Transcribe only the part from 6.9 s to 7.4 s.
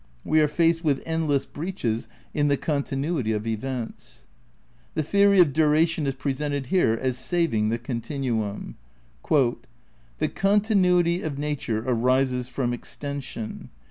as